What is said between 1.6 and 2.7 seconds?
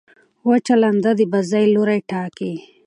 لوری ټاکي.